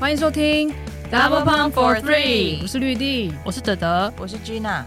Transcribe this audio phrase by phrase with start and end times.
[0.00, 0.72] 欢迎收听
[1.10, 4.84] Double Pump for Three，我是绿地，我是德德，我是 Gina。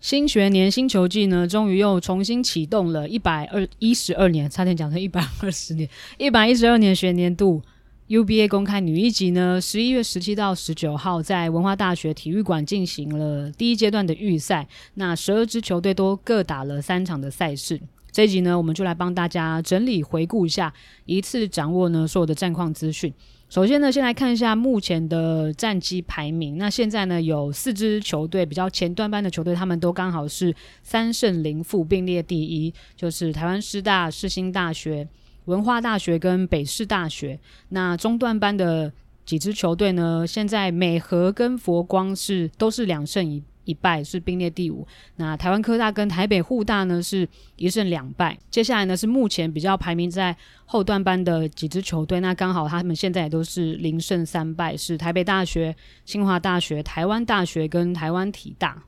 [0.00, 3.08] 新学年新球季呢，终于又重新启动了。
[3.08, 7.62] 一百二一十二年，差点讲成一百二十年，一百一十二年学年度
[8.08, 14.66] UBA 公开女一级呢，十一月十七到十九号在文化大学体育馆进行了第一阶段的预赛。
[14.94, 17.80] 那十二支球队都各打了三场的赛事。
[18.10, 23.14] 这一集呢，我们就来帮大家整理回顾一下，一次掌握呢所有的战况资讯。
[23.48, 26.58] 首先呢，先来看一下目前的战绩排名。
[26.58, 35.08] 那现在呢，有四支球队比较前段班的球队，他们都刚好是三胜零负并列第一，就是台湾师大、世新大学、
[35.46, 37.40] 文化大学跟北市大学。
[37.70, 38.92] 那中段班的
[39.24, 43.42] 几支球队呢，现在美和跟佛光是都是两胜一。
[43.68, 44.86] 一败是并列第五，
[45.16, 48.34] 那台湾科大跟台北护大呢是一胜两败。
[48.50, 50.34] 接下来呢是目前比较排名在
[50.64, 55.76] 后段班的几支球队，那刚好他们现在也都是零胜三败，是台北大学、
[56.06, 58.82] 清华大学、台湾大学跟台湾体大。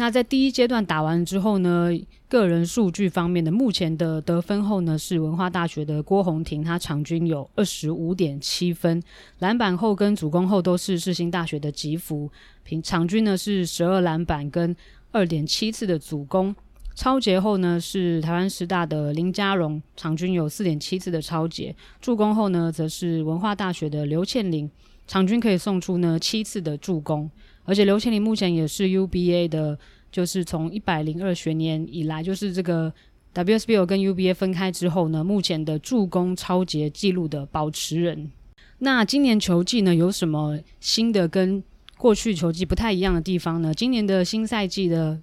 [0.00, 1.90] 那在第一阶段打完之后呢，
[2.26, 9.02] 个人数据方面的目前的得分后呢，是文化大学的郭宏婷，她场均有二十五点七分，
[9.40, 12.30] 篮板后跟主攻后都是世新大学的吉福，
[12.62, 14.74] 平场均呢是十二篮板跟
[15.12, 16.56] 二点七次的主攻，
[16.94, 24.70] 超节后呢是台湾师大的林佳荣，场均有四点七次的超节，助攻后呢则是文化大学的刘倩玲，
[25.06, 27.30] 场均可以送出呢七次的助攻。
[27.70, 29.78] 而且刘千林目前也是 UBA 的，
[30.10, 32.92] 就是从一百零二学年以来，就是这个
[33.32, 38.32] WSBL 跟 UBA 分开之后呢，目前的助攻抄截记录的保持人。
[38.80, 41.62] 那今年球季呢，有什么新的跟
[41.96, 43.72] 过去球季不太一样的地方呢？
[43.72, 45.16] 今年的新赛季的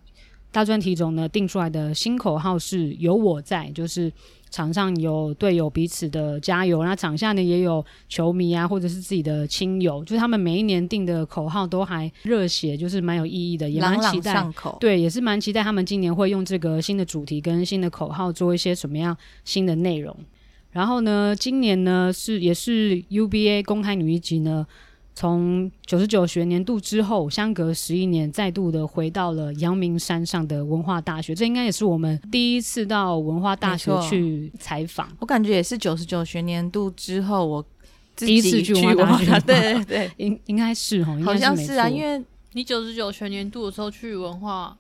[0.50, 4.10] 大专体总呢，定出来的新口号是有我在，就是。
[4.50, 14.34] 场上有队友彼此的加油，那场下呢也有球迷啊，或者是自己的亲友，就是他们每一年定的口号都还热血，就是蛮有意义的，也蛮期待。
[14.34, 14.78] 朗朗口。
[14.80, 20.16] 对，也是蛮期待他们今年会用这个新的主题跟新的口号做一些什么样新的内容。
[20.72, 24.66] 然后呢，今年呢是也是 UBA 公开女一级呢。
[25.20, 31.34] 从九十九学年度之后，相隔十一年，再度的回到了阳明山上的文化大学。
[31.34, 35.10] 这应该也是我们第一次到文化大学去采访。
[35.18, 37.66] 我感觉也是九十九学年度之后，我
[38.16, 39.40] 第一次去文化大学。
[39.42, 42.24] 对对对，应应该是哦，好像是啊，因为
[42.54, 44.78] 你九十九学年度的时候去文化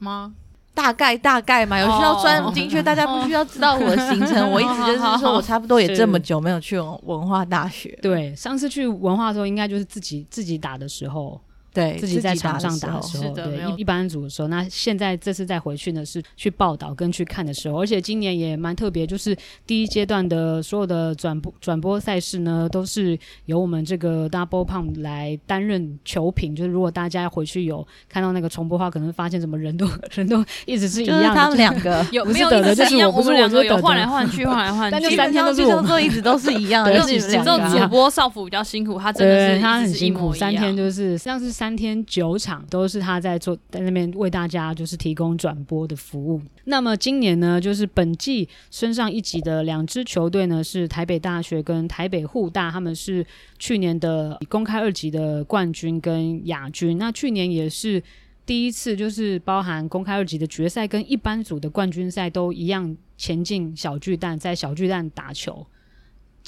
[0.00, 0.34] 吗？
[0.74, 4.46] 大概大概嘛，有需要专精确，大家不需要知道我的行程。
[4.46, 7.98] 哦、 我一直就是说我差不多也这么久没有去文化大学。
[8.00, 11.40] 对，上次去文化的时候，应该就是自己自己打的时候。
[11.72, 13.44] 对，自己在场上打的时候，对
[13.76, 19.36] 一一般组的时候，那现在这次再回去呢，是去报道跟去看的时候，而且今年也蛮特别，就是
[19.66, 26.56] 第一阶段的所有的转播转播赛事呢，都是由我们这个 Double Pump 来担任球评。
[26.56, 33.12] 就是如果大家回去有看到那个重播的话，可能发现怎么人都 人都一直是一样的，就是他们两个 有没有一直是一样？
[33.12, 37.00] 我们两个有换来换去，换来换 去，但就三天都是我们，一直都是一样的。
[37.00, 41.59] 只有主播少辅比较辛苦，他真的是他很辛苦，三天就是像是。
[41.60, 46.40] 三天九场都是他在做，在那边为大家就是提供转播的服务。
[46.64, 53.26] 那么今年呢，就是本季升上一级的两支球队呢，是台北大学跟台北护大，他们是
[53.58, 56.96] 去年的公开二级的冠军跟亚军。
[56.96, 58.02] 那去年也是
[58.46, 65.66] 第一次，就是包含公开二级的决赛跟一般组的冠军赛都一样前进小巨蛋，在小巨蛋打球。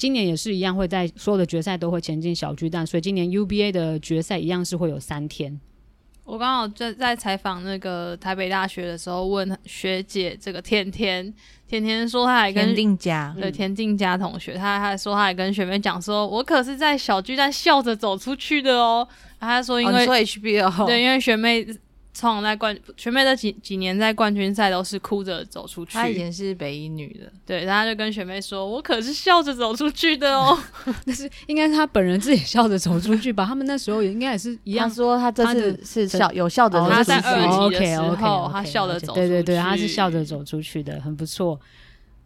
[0.03, 5.57] 今年也是一样，会在所有的决赛都会前进小巨蛋，所以今年 UBA 的决赛一样是会有三天。
[6.25, 11.33] 我刚好在在采访那个台北大学的时候，问学姐这个甜甜，
[11.69, 19.07] 甜甜说，她还跟田定佳对田定佳同学，她还说她还跟学妹讲说，我可是在小巨蛋笑着走出去的哦。
[19.39, 21.65] 他说因为、哦、说 HBO 对，因为学妹。
[22.13, 25.93] 创在冠全妹的几几年在冠军赛都是哭着走出去。
[25.93, 30.55] 她以前是北一女的，对，然后就跟学妹说：“我可是笑着走出去的哦。
[31.05, 33.43] ”但是应该是她本人自己笑着走出去吧？
[33.45, 36.79] 他们那时候也应该也是一样，说她这次是笑有笑着。
[36.87, 39.15] 她在二级的时候，她、okay, 笑着走。
[39.15, 41.59] 对对对，她是笑着走出去的，很不错。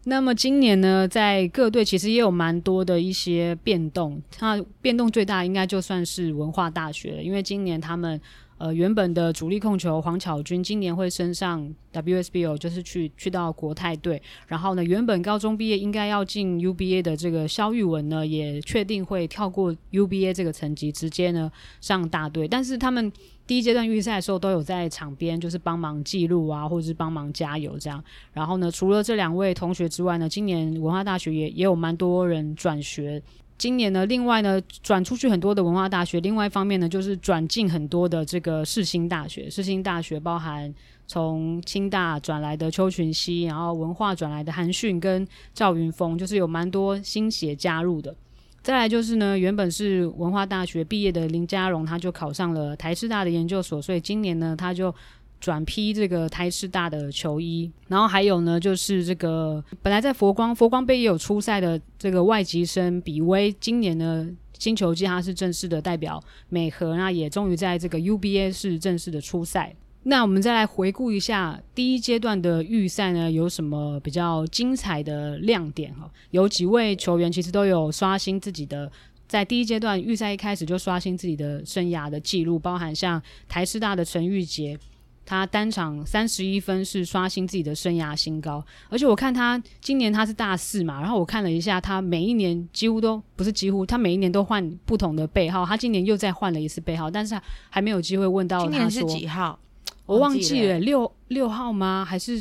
[0.04, 4.20] 那么今年呢，在各队其实也有蛮多的一些变动。
[4.36, 8.20] 它变动最大应该就算是文化大学了，因为今年他们。
[8.58, 14.20] 呃，原本的主力控球黄巧君今年会升上 WSBO，就是去去到国泰队。
[14.48, 21.50] 然后呢，原本高中毕业应该要进 UBA 的这个肖玉文呢，也确定会跳过 UBA 这个层级，直接呢
[21.80, 22.48] 上大队。
[22.48, 23.12] 但是他们
[23.46, 28.02] 第一阶段预赛的时候都有在场边，就是帮忙记录啊，或者是帮忙加油这样。
[28.32, 33.22] 然后呢，除了这两位同学之外呢，今年文化大学也也有蛮多人转学。
[33.58, 39.50] 今年呢，另外呢，转出去很多的文化大学，另外一方面呢，就是转进很多的这个世新大学。
[39.50, 40.72] 世新大学包含
[41.08, 48.14] 从清大转来的邱群熙，然后文化转来的韩迅跟赵云峰，就是有蛮多新血加入的。
[48.62, 54.94] 再来就是呢，原本是文化大学毕业的林佳荣，他就考上了台师大的研究所，所以今年呢，他就。
[55.40, 69.74] 转披这个台师大的球衣，然后还有呢，就是这个本来在佛光佛光杯也有出赛的这个外籍生比威，今年呢新球季他是正式的代表美和，那也终于在这个 UBA 是正式的出赛。
[70.04, 76.10] 那我们再来回顾一下第一阶段的预赛呢，有什么比较精彩的亮点哈？
[76.30, 78.90] 有几位球员其实都有刷新自己的，
[79.28, 84.78] 在第一阶段预赛一开始就刷新自己的生涯的记录，包含像台师大的陈玉杰。
[85.28, 97.38] 他单场三十一分是刷新自己的生涯新高，而且我看他今年他是大四嘛，然后我看了一下，他每一年几乎都不是几乎，他每一年都换不同的背号，他今年又再换了一次背号，但是
[97.68, 98.70] 还没有机会问到他说。
[98.70, 99.58] 今年是几号？
[100.06, 102.02] 我忘记了，六六号吗？
[102.08, 102.40] 还是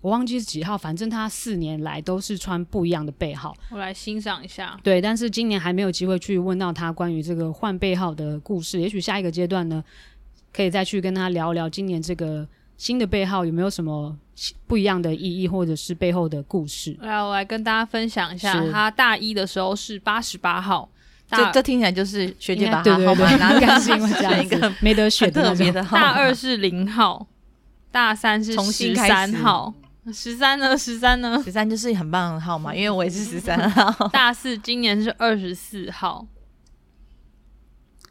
[0.00, 0.78] 我忘记是几号？
[0.78, 3.52] 反正他四年来都是穿不一样的背号。
[3.72, 4.78] 我来欣赏一下。
[4.84, 9.82] 对，但是今年还没有机会去问到他关于这个换背号的故事，也许下一个阶段呢？
[10.52, 12.46] 可以再去跟他聊聊今年这个
[12.76, 14.16] 新的背号有没有什么
[14.66, 16.96] 不一样的意义，或者是背后的故事。
[17.00, 20.88] 来，我来跟大家分享一下，他大一的时候是八十八号，
[21.28, 25.96] 这这听起来就是学姐把他号码拿干净， 这样一个没得选的特别的号。
[25.96, 27.26] 大二是零号，
[27.90, 29.72] 大三是十三号，
[30.12, 30.76] 十三呢？
[30.76, 31.40] 十三呢？
[31.44, 34.08] 十三就是很棒的号码，因为我也是十三号。
[34.12, 36.26] 大四今年是二十四号。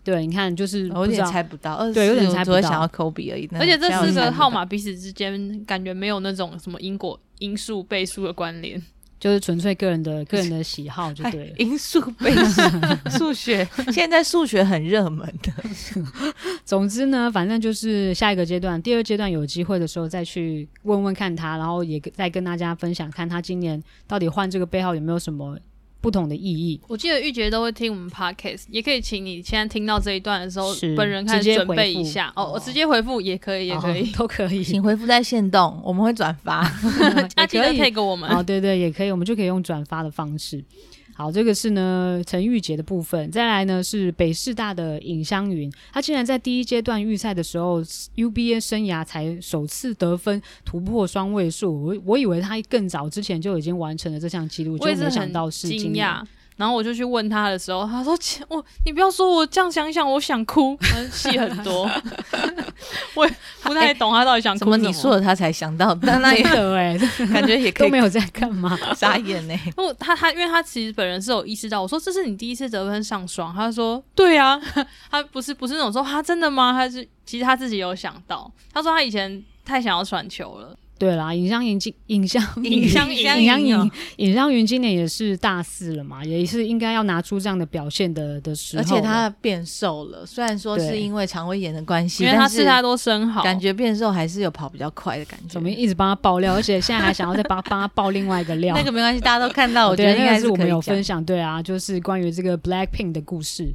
[0.03, 3.47] 对，你看，就是有点猜不到，对，有点猜不到，想要科比而已。
[3.53, 8.81] 而且这四个号码彼此之间感觉没有那种什么因果、因数、倍数的关联，
[9.19, 11.55] 就是纯粹个人的个人的喜好就对了。
[11.57, 12.61] 因数倍数，
[13.17, 15.53] 数学现在数学很热门的。
[16.65, 25.59] 总之呢，反正就是下一个阶段，第二阶段有机会的时候再去问问看他，然后也再跟大家分享，看他今年到底换这个背号有没有什么。
[26.01, 26.81] 不同的意义。
[26.87, 32.51] 我记得玉洁都会听我们 podcast，也可以请你现在听到这一段的时候，本人开始准备一下哦。
[32.53, 36.63] 我直接回复也可以，也可以， 都可以，请回复在线动，我们会转发，
[37.37, 38.29] 也可以 tag 我们。
[38.29, 40.63] 哦，对对，也可以，我们就可以用转发的方式。
[41.13, 47.81] 好，这个是呢陈玉洁的部分，再来呢是北师大的尹湘云，他竟然在第一阶段预赛的时候
[48.15, 56.23] ，UBA 生涯才首次得分突破双位数，我我以为他更早之前就已经完成了这项纪录，就没想到是惊讶。
[56.61, 58.15] 然后我就去问他的时候，他说
[58.47, 60.77] ：“我你不要说，我这样想想，我想哭，
[61.11, 61.89] 戏很多。
[63.15, 64.77] ”我也不太懂他到底想哭什么。
[64.77, 65.95] 你说了他才想到？
[65.95, 66.95] 但那也哎，
[67.33, 69.57] 感觉也可以都没有在干嘛， 傻眼呢。
[69.75, 74.61] 不，他他因为他其实本人是有意识到，我说这是你第一次得分上双，他说对啊，
[75.09, 76.73] 他不是不是那种说他真的吗？
[76.73, 80.77] 他是其实他自己有想到，他说他以前太想要传球了。
[81.01, 88.83] 对啦，尹湘云今尹湘尹湘尹尹湘云尹湘云今年也是大四了嘛，也是应该要拿出这样的表现的的时候。
[88.83, 95.57] 而且他变瘦了，虽然说是因为肠胃炎的关系，因为他吃太多生蚝，感觉变瘦还是有跑比较快的感觉。
[95.57, 98.75] 我们一直帮他爆料，而且现在还想要再帮帮他爆另外一个料。
[98.77, 101.25] 那个没关系，大家都看到，我觉得应该是我们有分享。
[101.25, 103.73] 对啊，就是关于这个 Blackpink 的故事。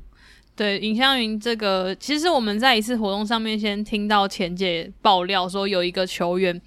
[0.54, 6.62] 对尹相云这个，其实我们在一次活动上面先听到钱姐爆料说有一个球员。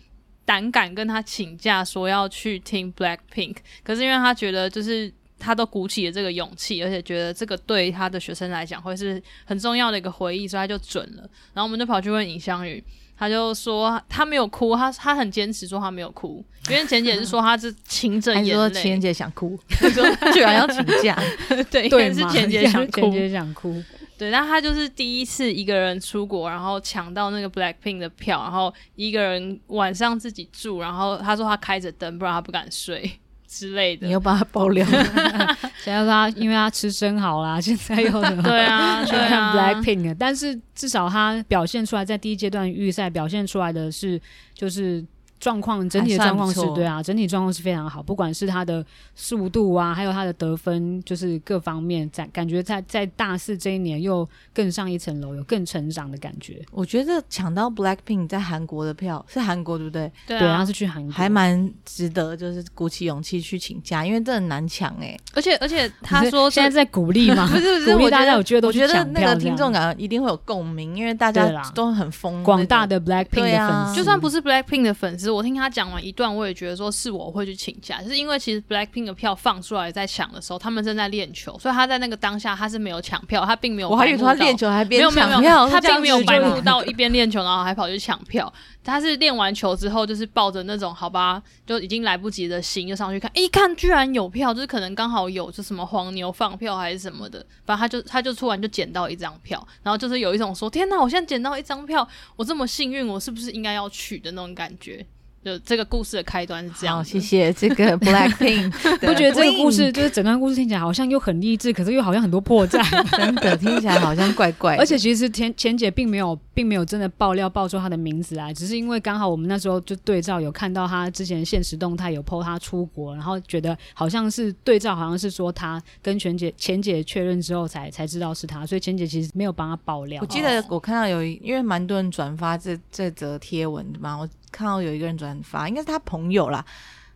[0.50, 11.22] 胆敢跟他请假说要去听 Blackpink，可是因为他觉得就是他都鼓起了这个勇气，而且觉得这个对他的学生来讲会是很重要的一个回忆，所以他就准了。
[11.54, 12.84] 然后我们就跑去问尹湘云，
[13.16, 21.16] 他就说他没有哭，他他很坚持说他没有哭，因为钱姐是说他是噙着眼泪，说钱姐想哭，说居然要请假，
[21.70, 23.84] 对，应该是钱姐想哭，钱姐想哭。
[24.20, 33.10] 对，那他就是第一次一个人出国，然后抢到那个 Blackpink 的票，然后一个人晚上自己住，然后他说他开着灯，不然他不敢睡
[33.48, 34.06] 之类的。
[34.06, 38.12] 你又把他爆料了，现在说他因为他吃生蚝啦，现在又
[38.44, 44.22] 对啊，去看 Blackpink，但是至少他表现出来，在第一阶段预赛表现出来的是
[44.54, 45.06] 就是。
[45.40, 56.62] 状况整体的状况是对啊，整体状况是非常好，不管是他的速度啊，还有他的得分，就是各方面在感觉在在大四这一年又更上一层楼，有更成长的感觉。
[56.72, 60.12] 我觉得抢到 Blackpink 在韩国的票是韩国对不对？
[60.28, 65.20] 对啊，对他是去韩国，还蛮值得，就是鼓起勇气去请假，因为这很难抢哎、欸。
[65.34, 67.48] 而且而且他说现在在鼓励吗？
[67.54, 75.29] 不是不是，鼓励大家，我觉得我觉得那个听众感一定会有共鸣，因为大家都很疯，广大的 Blackpink 的粉丝、啊，就算不是 Blackpink 的粉丝。
[75.30, 83.90] 之，我听他讲完一段，我也觉得说是我会去请假，就是因为其实 Blackpink 的票放出来在抢的时候，他们正在练球，所以他在那个当下他是没有抢票，他并没有。
[83.90, 88.52] 我还以为他练球还边抢票，没有没有他并没有白目到一边练球然后还跑去抢票。
[88.82, 105.06] 他是练完球之后，就是抱着那种好吧，就已经来不及的心就上去看，一看居然有票，就是可能刚好有就什么黄牛放票还是什么的，反正他就他就突然就捡到一张票，然后就是有一种说天哪，我现在捡到一张票，我这么幸运，我是不是应该要去的那种感觉。
[105.44, 106.98] 就这个故事的开端是这样。
[106.98, 108.70] 好，谢谢这个 Blackpink。
[109.00, 112.84] 不觉得这个故事就是整段故事听起来好像又很励志，可是又好像很多破绽，
[113.18, 114.76] 真的听起来好像怪怪。
[114.80, 130.22] 而且其实前前姐并没有并没有真的爆料爆出他的名字来，只是因为刚好我们那时候就对照有看到他之前现实动态有 po 他出国，然后觉得好像是对照，好像是说他跟全姐前姐确认之后才才知道是他，所以前姐其实没有帮他爆料。
[130.22, 134.28] 我记得我看到有，因为蛮多人转发这这则贴文嘛，我。
[134.52, 136.66] 看到有一个人转发，应该是他朋友啦，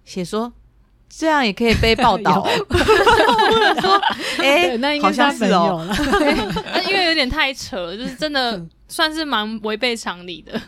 [0.05, 0.53] 写说
[1.17, 2.45] 这样也可以被报道。
[3.81, 4.01] 说，
[4.43, 5.95] 哎，那应该是他朋友了。
[6.73, 10.59] 那因为有点太扯了，就是真的算是蛮违背常理的。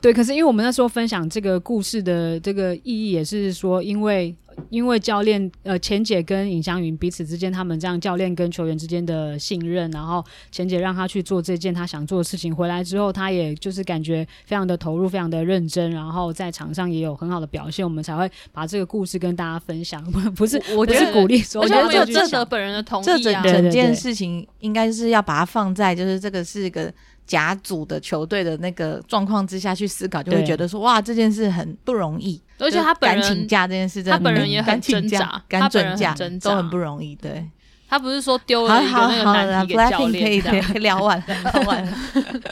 [0.00, 4.34] 对，可是因为我们那时候分享这个故事的这个意义，也是说因为。
[4.70, 20.02] 因为教练呃，钱姐跟尹湘云彼此之间，他们这样教练跟球员之间的信任，然后钱姐让他去做这件他想做的事情，回来之后，他也就是感觉非常的投入，非常的认真，然后在场上也有很好的表现，我们才会把这个故事跟大家分享。
[20.10, 26.92] 不不是， 我觉得是鼓励说，我觉得这这本人的同意啊，这整整件事情应该是要把它放在，就是这个是一个。
[27.26, 37.16] 甲组的球队的那个状况之下去思考，就会觉得说哇，这件事很不容易，而且他本人敢请假这件事，他本人也很挣扎，敢准假都很不容易。
[37.16, 37.48] 对，
[37.88, 41.94] 他不是说丢了一个那个难题给教练，可以可以聊完 聊完。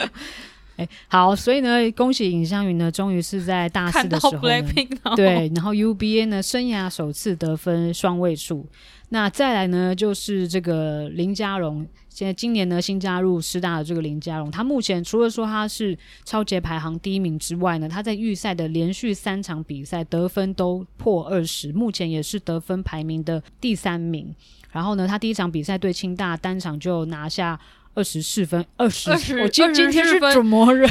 [0.76, 4.62] 哎，好，所以呢，恭喜尹湘云呢，终于是在大四的时候呢，
[5.14, 8.66] 对，然后 UBA 呢，生涯首次得分双位数。
[9.12, 11.86] 那再来呢，就是这个林佳荣。
[12.08, 24.34] 现在今年呢，新加入师大的这个林佳荣，他目前除了说他是超级排行第一名之外呢，他在预赛的连续三场比赛得分都破二十，目前也是得分排名的第三名。
[24.70, 27.58] 然后呢，他第一场比赛对清大单场就拿下
[27.94, 30.88] 二十四分，二十，我今今天是怎么人？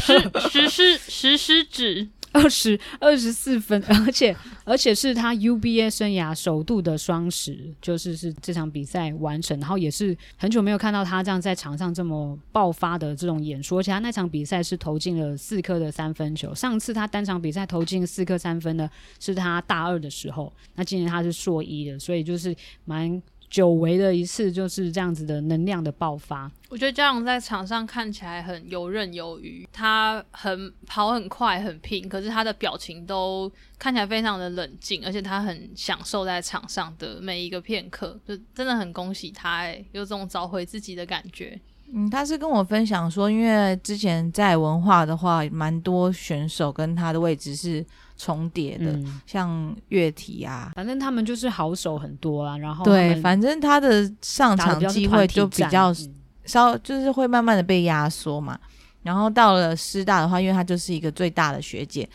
[0.49, 2.09] 实施实施指。
[2.33, 22.55] 二十二十四分， 而且而且是他 UBA 生涯首度的双十，就是是这场比赛完成，然后也是很久没有看到他这样在场上这么爆发的这种演说，而且他那场比赛是投进了四颗的三分球，上次他单场比赛投进四颗三分呢，是他大二的时候，那今年他是硕一的，所以就是
[22.85, 23.21] 蛮。
[23.49, 26.51] 久违的一次就是这样子的能量的爆发。
[26.69, 41.59] 我觉得嘉荣在场上看起来很游刃有余，他很跑很快很拼，可是他的表情都看起来非常的冷静，而且他很享受在场上的每一个片刻，就真的很恭喜他，有种找回自己的感觉。
[41.93, 47.85] 嗯，他是跟我分享说，因为之前在文化的话，蛮多选手跟他的位置是。
[48.21, 52.57] 重叠的，嗯、像乐体啊，反正他们就是好手很多啊。
[52.57, 55.95] 然后对，反正他的上场机会就比较
[56.43, 58.59] 稍，就是会慢慢的被压缩嘛。
[59.03, 62.05] 然后到了师大的话，因为他就是一个最大的学姐，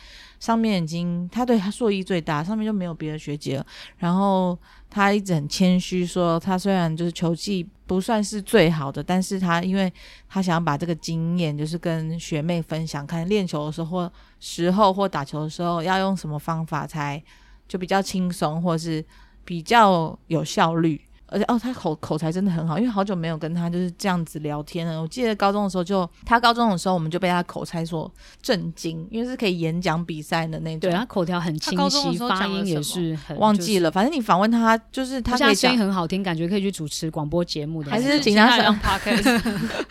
[0.45, 3.65] 上面已经他对他硕一最大，上面就没有别的学姐了。
[3.97, 4.55] 然后
[4.91, 9.91] 他一直很谦虚说，他虽然就是球技不算是最好的，但是他因为
[10.29, 17.19] 他想要把这个经验就是跟学妹分享，看练球的时候或时候或打球的时候要用什么方法才
[17.67, 19.03] 就比较轻松，或是
[19.43, 21.01] 比较有效率。
[21.35, 25.01] 而且哦，他口口才真的很好，因为好久没有跟他就是这样子聊天了。
[25.01, 28.09] 我记得高中的时候就，就他高中的时候，我们就被他口才所
[28.41, 30.79] 震惊，因为是可以演讲比赛的那种。
[30.79, 33.91] 对，他口条很清晰，发音也是很忘记了。
[33.91, 37.91] 反正你访问他，就是他可以声音很好听，感觉可以去主持广播节目的。
[37.91, 39.41] 还是请他上 podcast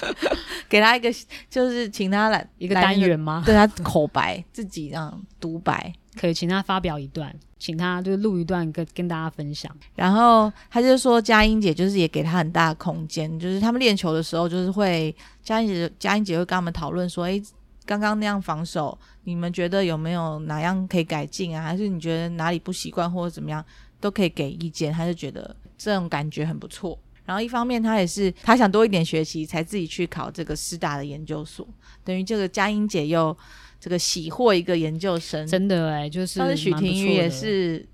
[0.70, 1.12] 给他一个，
[1.50, 3.42] 就是请他来一个单元吗？
[3.44, 5.92] 对他口白自己这样独白。
[6.16, 9.70] 可以请他发表一段，请他就录一段跟跟大家分享。
[9.94, 17.42] 然后他就说佳音姐就是也给他很大的空间，就是他们练球的时候，就是会佳音姐佳音姐会跟他们讨论说，诶，
[17.84, 21.62] 刚刚那样防守，你们觉得有没有哪样可以改进啊？
[21.62, 23.64] 还是你觉得哪里不习惯或者怎么样，
[24.00, 24.92] 都可以给意见。
[24.92, 26.98] 他就觉得这种感觉很不错。
[27.24, 31.66] 然后一方面他也是他想多一点学习，才自己去考这个师大的研究所，
[32.04, 33.36] 等于这个佳音姐又。
[33.84, 36.38] 这个喜获一个研究生，真的哎，就是。
[36.38, 37.86] 但是许廷宇也是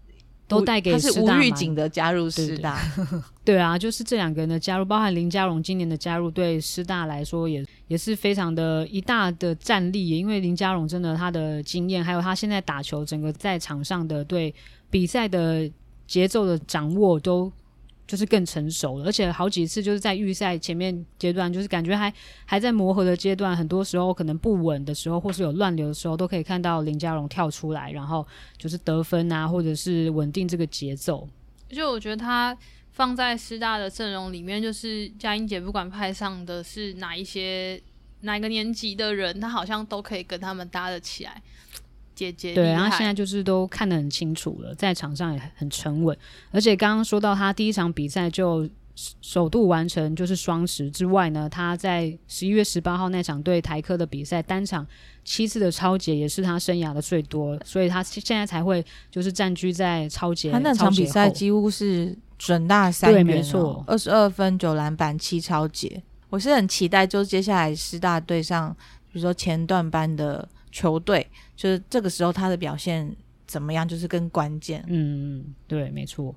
[0.47, 1.15] 都带给师大。
[1.15, 3.21] 他是无预警的加入师大，对，对，
[3.57, 10.11] 对啊，就是这两个人的加入，包含林佳荣今年的加入，对师大来说也也是非常的一大的战力。
[10.11, 14.55] 因为林佳荣真的他的经验，还有他现在打球整个在场上的对
[14.89, 15.69] 比赛的
[16.07, 17.53] 节奏的掌握都。
[18.11, 22.13] 就是更成熟了，而且好几次就是在预赛前面阶段，就是感觉还
[22.45, 28.27] 还在磨合的阶段，很多时候可能不稳的时候，或是有乱流的时候，都可以看到林佳龙跳出来，然后
[28.59, 31.29] 就是得分啊，或者是稳定这个节奏。
[31.69, 32.57] 就我觉得他
[32.91, 37.81] 放在师大的阵容里面，就是佳音姐不管派上的是哪一些
[38.23, 41.41] 哪个年级的人，他好像都可以跟他们搭得起来。
[42.21, 46.15] 姐姐对，然后现在就是都看得很清楚了，在场上也很沉稳，
[46.51, 48.69] 而且刚刚说到他第一场比赛就
[49.23, 54.87] 首度完成就是双十之外呢，他在十一月十八号那场对台科的比赛单场
[55.25, 60.51] 七次的超节也是他生涯的最多，所以他现在才会就是占据在超节。
[60.51, 66.03] 他那场比赛几乎是准大三元，哦，没错，二十二分九篮板七超节。
[66.29, 68.77] 我是很期待，就接下来师大对上，
[69.11, 70.47] 比如说前段班的。
[70.71, 73.15] 球队就是这个时候他的表现
[73.47, 74.85] 怎么样，就是更关键。
[74.89, 76.35] 嗯，对，没错。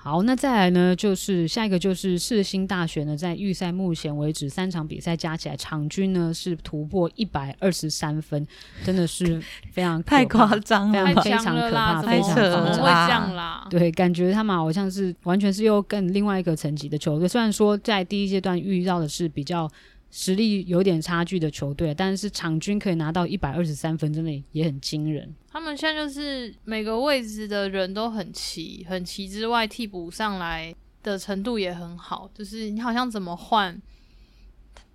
[0.00, 8.46] 好，那再来呢，就是下一个就是世新大学呢，在预赛目前为止三场比赛加起来场均呢是突破一百二十三分，
[8.84, 13.66] 真的是 非常太夸张了，非常可怕，非常可怕，怎么会这样啦？
[13.68, 19.68] 对，感觉他们好像是完全是又跟另外一个层级的球队，虽然说在第一阶段遇到的是比较。
[20.10, 25.34] 实力有点差距的球队，但是场均可以拿到一百二十三分，真的也很惊人。
[25.50, 33.80] 他们现在就是每个位置的人都很齐，很齐之外，替补上来的程度也很好，就是你好像怎么换，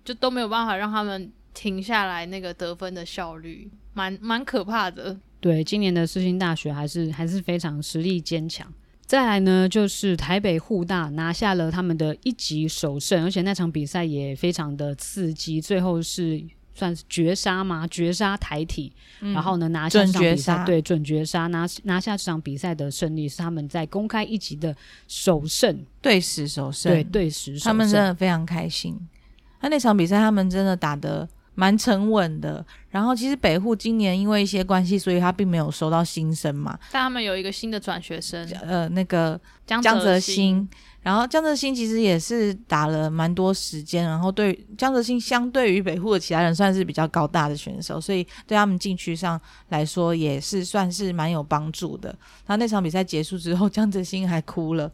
[0.04, 5.18] 就都没有办法让他们停下来那个得分的效率，蛮蛮可怕的。
[5.40, 8.72] 对，今年的世新大学还是还是非常实力坚强。
[9.06, 16.42] 再来呢，就是台北护大拿下了他们的一级首胜，而且那场比赛也非常的刺激，最后是
[16.74, 17.86] 算是绝杀嘛？
[17.88, 24.74] 绝杀台体，嗯、然后呢拿下这场比赛，对，准绝杀拿拿下这场比赛的胜利，是他们在公开一级的
[25.06, 28.98] 首胜，对时首胜，对，对时首胜，他们真的非常开心。
[29.60, 31.28] 那那场比赛他们真的打得。
[31.54, 36.78] 蛮沉稳的，然后其实北户今年因为一些关系，所以他并没有收到新生嘛。
[36.92, 40.68] 但他们有一个新的转学生，呃，那个江泽新。
[41.02, 49.38] 然后江泽新其实也是打了蛮多时间，然后对江泽新相对于北户的其他人算是比较高大的选手，所以对他们禁区上
[49.68, 52.16] 来说也是算是蛮有帮助的。
[52.46, 54.90] 他那场比赛结束之后，江泽新还哭了。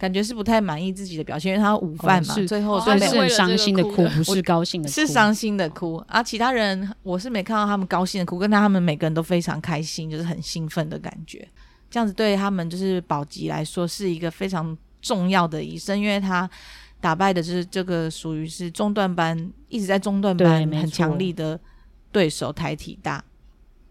[0.00, 6.22] 感觉是不太满意自己的表现，因为他午饭嘛，哦、最后所以是很伤心的哭，不是高兴的哭，是伤心的哭啊！
[6.22, 11.46] 其他人我是没看到他们高兴的哭，跟他们每个人都非常开心，就是很兴奋的感觉。
[11.90, 16.48] 这样子对他们就是保级来说是一个非常重要的一胜，因为他
[16.98, 21.60] 打败的就是这个属于是中段班一直在中段班很强力的
[22.10, 23.22] 对手台体大，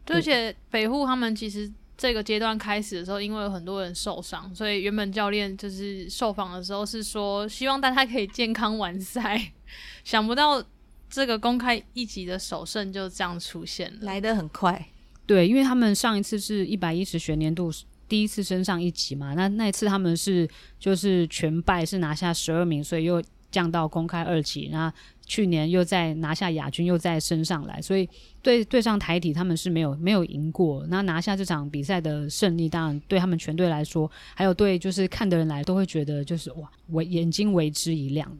[0.07, 1.71] 而且北户他们其实。
[1.99, 9.51] 这个阶段开始的时候，因为有很多人受伤，所以原本教练就是受访的时候是说，希望大家可以健康完赛。
[10.05, 10.63] 想不到
[11.09, 14.87] 这个公开一级的首胜就这样出现了，来得很快。
[15.25, 17.69] 对，因为他们上一次是一百一十学年度
[18.07, 24.69] 第一次升上一级嘛，那那一次他们是就是全败，是拿下十二名，所以又降到公开二级。
[24.71, 24.91] 那
[25.25, 28.09] 去年又在拿下亚军，又再升上来，所以
[28.41, 30.85] 对对上台体他们是没有没有赢过。
[30.87, 38.35] 那拿下这场比赛的胜利，当然对他们全队来说，还有对就是看的人来，都会觉得就是哇，为眼睛为之一亮。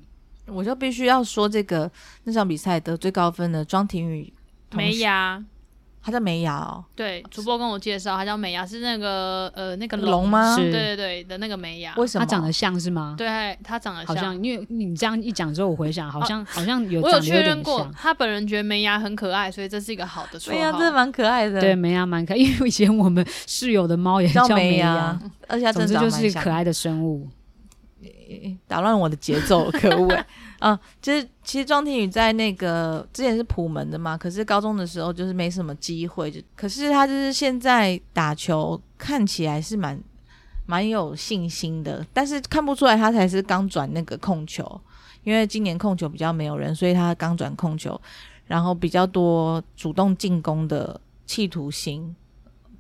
[0.48, 1.92] 我就必须要说这个
[2.24, 4.34] 那场比赛得最高分的庄廷宇
[4.72, 5.46] 没牙。
[6.02, 10.56] 他叫美雅哦，对，主播跟我介绍，他叫美雅，是那个呃那个龙吗？
[10.56, 11.94] 对对对的那个美雅。
[11.98, 12.26] 为什么？
[12.26, 13.16] 他长得像是吗？
[13.18, 20.52] 对，他长得像，好像因为你这样一讲之后，我回想好像好像有，我有确认过，他本人觉得美雅很可爱，所以这是一个好的绰号。
[20.54, 27.28] 美雅真的蛮可爱的，对，美雅蛮可爱，因为以前我们室友的猫也叫美雅，而且它总之就是可爱的生物。
[28.68, 30.08] 打乱我的节奏，可恶！
[30.60, 40.00] 啊，就是其实庄庭宇在那个之前是普门的嘛，可是高中的时候就是没什么机会，就可是他就是现在打球看起来是蛮
[40.66, 44.80] 蛮有信心的，但是看不出来他才是刚转那个控球，
[45.24, 48.00] 因为今年控球比较没有人，所以他刚转控球，
[48.46, 52.16] 然后比较多主动进攻的企图心。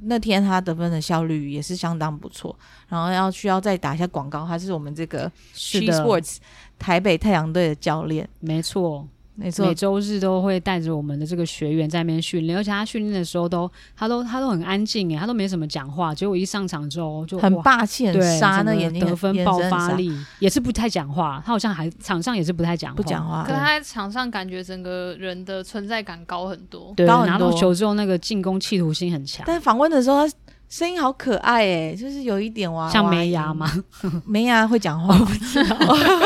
[0.01, 6.37] 那天他得分的效率也是相当不错，然后要需要再打一下广告，他是我们这个 She Sports
[6.79, 9.07] 台北太阳队的教练，没错。
[9.41, 30.33] 没错，每周日都会带着我们的这个学员在那边训练，而且他训练的时候都他都他都很安静哎，他都没什么讲话，结果一上场之后就很霸气，很杀，那眼睛得分爆发力也是不太讲话，他好像还场上也是不太讲话，不讲话，可是他在场上感觉整个人的存在感高很多，对，高很多，拿到球之后那个进攻企图心很强，但访问的时候他。
[30.69, 33.67] 声音好可爱哎，就是有一点娃娃像梅牙吗？
[34.25, 35.75] 梅牙会讲话， 我不知道，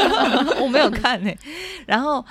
[0.62, 1.36] 我没有看哎。
[1.88, 2.23] 然后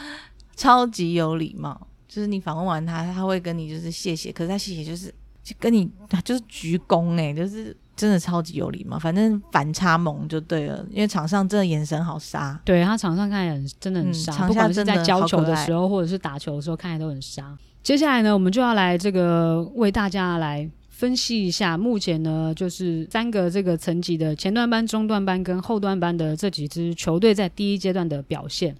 [0.55, 5.91] 超级有礼貌，就是你访问完他，他会跟你就是谢谢，可是他谢谢就是就跟你
[6.23, 8.99] 就是鞠躬哎，就是真的超级有礼貌。
[8.99, 17.57] 反正反差萌就对了，因为场上真的眼神好杀，对他场上看起来很真的很杀，嗯、不管是在教球的时候，或者是打球的时候，看起来都很杀。
[17.83, 20.71] 接下来呢，我们就要来这个为大家来。
[21.03, 28.77] 分析一下，目前呢，就是三个这个层级的前段班、中段班跟后段班的这几支球队在第一阶段的表现。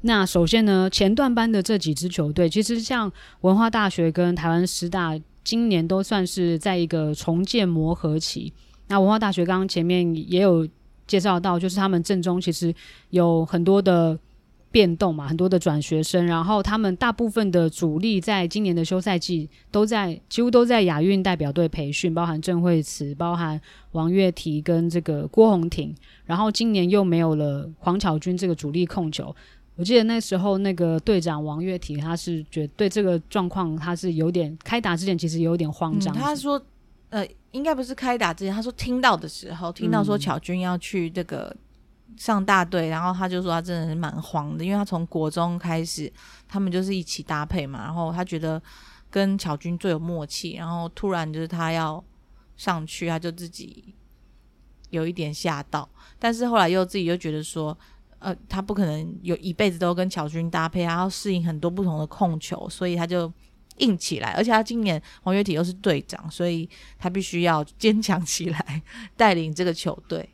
[0.00, 8.52] 那首先呢，前段班的这几支球队，其实像文化大学跟台湾师大，今年都算是在一个重建磨合期。
[8.88, 10.66] 那文化大学刚刚前面也有
[11.06, 12.74] 介绍到，就是他们阵中其实
[13.10, 14.18] 有很多的。
[14.70, 23.60] 变动嘛，很多的转学生，然后他们大部分的主力在今年的休赛季都在，几乎都在亚运代表队培训，包含郑惠慈，包含
[23.92, 25.94] 王月提跟这个郭宏婷，
[26.26, 29.34] 然后今年又没有了黄巧君这个主力控球。
[29.76, 36.18] 我记得那时候那个队长王月提，他是觉得对这个状况他是有点开打之前其实有点慌张、嗯。
[36.18, 36.60] 他说，
[37.10, 41.56] 呃，应该不是开打之前，他说听到的时候，听到说巧君要去这个。
[42.16, 46.12] 上大队，然后他就说他真的是蛮慌的，因为他从国中开始，
[46.48, 48.60] 他们就是一起搭配嘛，然后他觉得
[49.10, 52.02] 跟巧君最有默契，然后突然就是他要
[52.56, 53.94] 上去，他就自己
[54.90, 57.76] 有一点吓到，但是后来又自己又觉得说，
[58.18, 63.32] 呃，他不可能有一辈子都跟巧君搭配，他要适应很多不同的控球，所以他就
[63.76, 66.68] 硬起来，而且他今年黄月体又是队长，所以
[66.98, 68.82] 他必须要坚强起来，
[69.16, 70.28] 带领这个球队。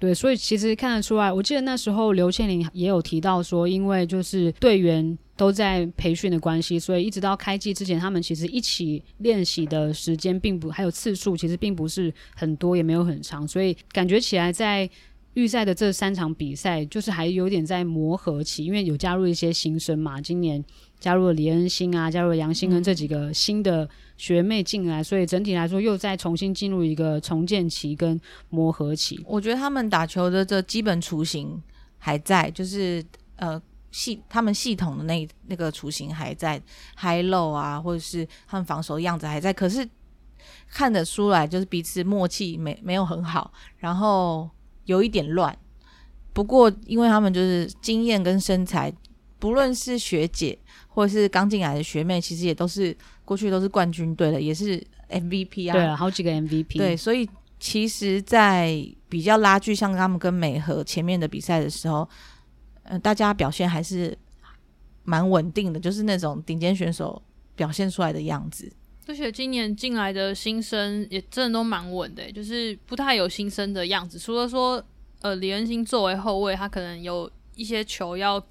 [0.00, 14.88] 对，所以其实看得出来，我记得那时候刘倩玲也有提到说，因为就是队员都在培训的关系，所以一直到开季之前，他们其实一起练习的时间并不还有次数，其实并不是很多，也没有很长，所以感觉起来在
[15.34, 20.64] 预赛的这三场比赛，就是还有点在磨合期，因为有加入一些新生嘛，今年。
[21.00, 29.18] 加入了李恩星啊，加入了杨新恩这几个新的学妹进来，嗯，所以整体来说又再重新进入一个重建期跟磨合期。
[29.26, 31.60] 我觉得他们打球的这基本雏形
[31.96, 33.02] 还在，就是
[33.36, 33.60] 呃
[33.90, 36.60] 系他们系统的那那个雏形还在
[36.96, 39.88] ，high low 啊，或者是他们防守的样子还在，可是
[40.70, 44.48] 看得出来就是彼此默契没没有很好，然后
[44.84, 45.56] 有一点乱。
[46.32, 48.92] 不过因为他们就是经验跟身材，
[49.40, 50.56] 不论是学姐。
[50.92, 55.72] 或者是刚进来的学妹，其实也都是过去都是冠军队的，也是 MVP 啊。
[55.72, 56.78] 对啊，好几个 MVP。
[56.78, 57.26] 对，所以
[57.60, 62.06] 其实，在比较拉锯，像他们跟美和前面的比赛的时候，
[62.82, 64.18] 呃，大家表现还是
[65.04, 67.22] 蛮稳定的，就是那种顶尖选手
[67.54, 68.70] 表现出来的样子。
[69.06, 74.18] 而且今年进来的新生也真的都蛮稳的，就是不太有新生的样子。
[74.18, 74.84] 除了说，
[75.20, 78.44] 呃，李恩星作为后卫，他可能有一些球要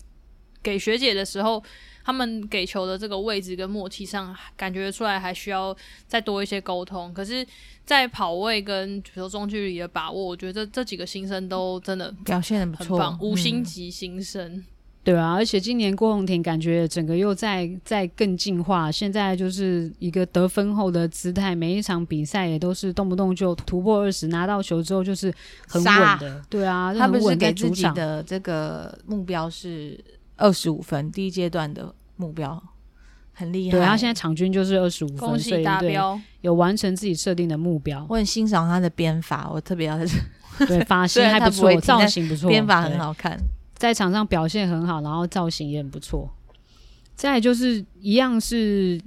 [0.63, 1.63] 给学姐的时候。
[2.01, 5.75] 他们给球的这个位置跟默契上，感觉出来还需要
[6.07, 7.13] 再多一些沟通。
[7.13, 7.45] 可是，
[7.85, 14.53] 在跑位跟比如说中距离的把握，我觉得这这几个新生都真的表现很不错，五星级新生。
[14.53, 14.65] 嗯、
[15.03, 25.31] 对啊，而且今年郭宏庭感觉整个又在在更进化，现在就是一个得分后的姿态，每一场比赛也都是动不动就突破二十，拿到球之后就是
[25.67, 26.41] 很稳的。
[26.49, 30.03] 对啊，他们是给自己的这个目标是
[30.39, 31.93] 二十五分，第一阶段的。
[32.21, 32.61] 目标
[33.31, 38.05] 很厉害，对，他现在场均就是二十五分，恭喜达标，有完成自己设定的目标。
[38.09, 39.97] 我很欣赏他的编法，我特别要
[40.67, 43.39] 对，发型还不错，造型不错，编法很好看，
[43.75, 46.29] 在场上表现很好，然后造型也很不错。
[47.15, 48.99] 再就是一样是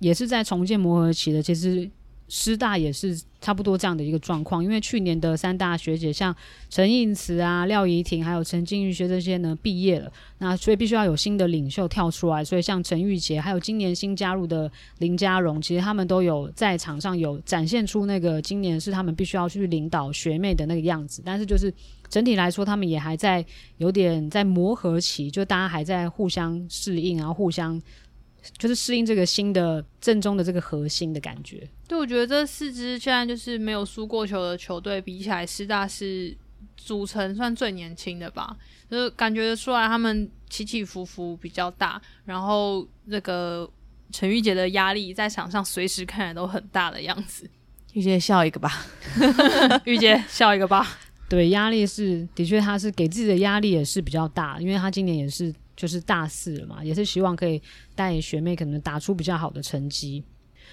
[0.00, 1.90] 也是在重建磨合期的，其实。
[2.30, 6.34] 师大也是差不多这样的一个状况，因为去年的三大学姐像
[6.68, 21.72] 陈映慈啊、廖怡婷还有陈静玉学这些呢毕业了，那所以必须要有新的领袖跳出来，所以像陈玉洁还有今年新加入的林佳荣，其实他们都有在场上有展现出那个今年是他们必须要去领导学妹的那个样子，但是就是
[22.08, 23.44] 整体来说，他们也还在
[23.76, 27.80] 有点在磨合期，就大家还在互相适应，然后互相。
[28.56, 31.68] 就是适应这个新的正中的这个核心的感觉。
[31.86, 36.36] 对，我觉得这四支现在就是没有输过球的球队比起来，师大是
[36.76, 38.56] 组成算最年轻的吧，
[38.90, 43.68] 就是感觉得出来他们起起伏伏比较大，然后那个
[44.12, 47.48] 陈玉洁的压力在场上随时看来都很大的样子。
[47.94, 48.86] 玉洁笑一个吧，
[49.84, 50.86] 玉洁笑一个吧。
[51.28, 57.62] 对，压力是的确，他是给自己的压力也是比较大，因为他今年也是就是大四了嘛，也是希望可以
[57.94, 60.24] 带学妹可能打出比较好的成绩。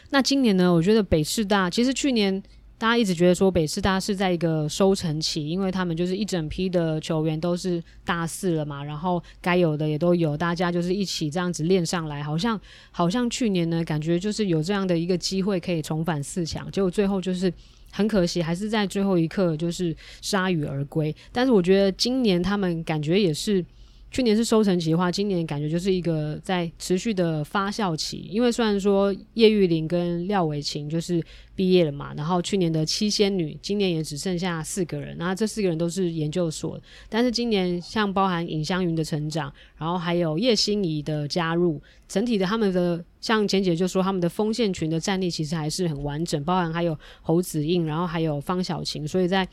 [0.10, 2.42] 那今年呢，我觉得北师大其实去年
[2.78, 17.54] 大家一直觉得说北师大是在一个收成期，因为他们就是一整批的球员都是大四了嘛，然后该有的也都有，大家就是一起这样子练上来，好像好像去年呢，感觉就是有这样的一个机会可以重返四强，结果最后就是。
[17.92, 21.16] 很可惜，还是在最后一刻就是铩羽而归。
[21.32, 23.66] 但是我觉得今年他们感觉也是。
[24.12, 28.30] 去年是收成期的话，今年感觉就是一个在持续的发酵期。
[28.32, 31.22] 因为虽然说叶玉玲跟廖伟琴就是
[31.54, 36.80] 毕业了嘛，然后去年的七仙女今年也只剩下四个人，然后这四个人都是研究所。
[37.10, 49.46] 但是今年像包含尹香云的成长，然后还有叶欣怡的加入，整体的他们的像钱姐就说他们的锋线群的战力其实还是很完整，包含还有侯子印，然后还有方晓晴，所以在。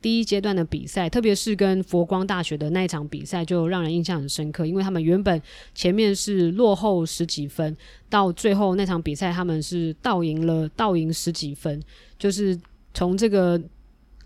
[0.00, 4.64] 第一阶段的比赛，特别是跟佛光大学的那一场比赛，就让人印象很深刻。
[4.64, 5.40] 因为他们原本
[5.74, 7.76] 前面是落后十几分，
[8.08, 11.82] 到最后那场比赛他们是倒赢了，倒赢十几分，
[12.18, 12.58] 就是
[12.94, 13.60] 从这个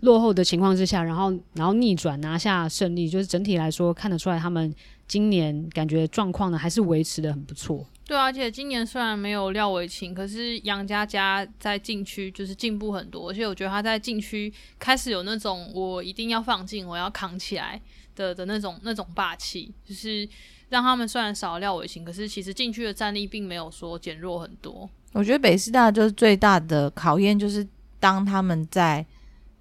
[0.01, 3.09] 落后的情况之下，然后然后逆转拿下胜利。
[3.09, 4.73] 就是整体来说看得出来，他们
[5.07, 7.85] 今年感觉状况呢还是维持的很不错。
[8.07, 17.81] 对，而且今年虽然没有廖伟琴，可是杨佳佳在禁区就是进步很多，而且我觉得他在禁区开始有那种我一定要放进，我要扛起来
[18.15, 20.29] 的的那种那种霸气，就是
[20.69, 24.87] 让他们虽然少了廖伟琴，可是其实禁区的战力并没有说减弱很多。
[25.13, 27.67] 我觉得北师大就是最大的考验，就是
[27.99, 29.03] 当他们在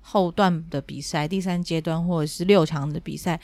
[0.02, 3.40] 后段的比赛、第三阶段或者是六强的比赛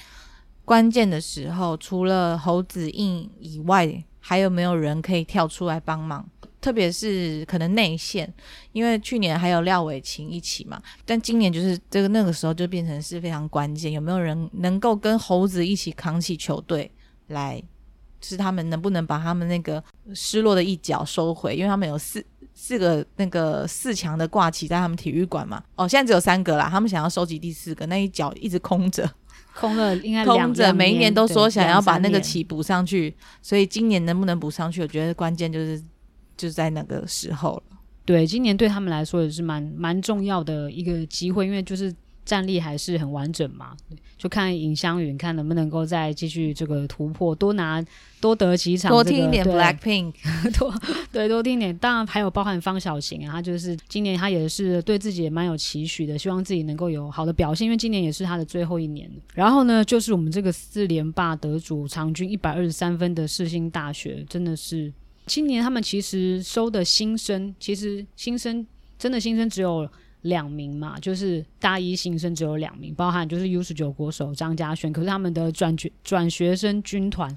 [0.67, 4.05] 关键的时候，除了侯子印以外。
[4.31, 6.25] 还有没有人可以跳出来帮忙？
[6.61, 8.33] 特别是可能内线，
[8.71, 16.88] 因为去年还有廖伟琴一起嘛，但今年就是这个那个时候就变成是非常关键，有没有人能够跟猴子一起扛起球队
[17.27, 17.61] 来？
[18.21, 19.83] 是他们能不能把他们那个
[20.14, 21.57] 失落的一角收回？
[21.57, 29.11] 因为他们有四四个那个四强的挂旗在他们体育馆嘛，哦，现在只有三个啦，他们想要收集第四个，那一角一直空着。
[29.55, 34.83] 空了，应该空着，每一年都说想要把那个旗补上去，所以今年能不能补上去？
[34.83, 35.81] 我觉得关键就是
[36.37, 37.77] 就是在那个时候了。
[38.05, 41.95] 对，今年对他们来说也是蛮蛮重要的一个机会，因为就是。
[42.25, 43.77] 战力还是很完整嘛，
[44.17, 47.85] 就看尹香云看能不能够再继续这个突破，多拿
[48.21, 50.13] 多得几场，这个，多听一点 Blackpink，
[50.59, 50.73] 多
[51.11, 51.77] 对多听一点。
[51.79, 59.11] 当然还有包含方小晴啊，她就是今年她也是对自己也蛮有期许的，希望自己能够有好的表现，因为今年也是她的最后一年。
[59.35, 64.93] 然后呢，就是我们这个四连霸得主，场均一百二十三分的世新大学，真的是
[65.27, 68.67] 今年他们其实收的新生，其实新生
[68.99, 69.89] 真的新生只有。
[70.23, 77.37] 两名嘛，就是大一新生只有两名，包含就是 U 十九国手张家轩，可是他们的转学转学生军团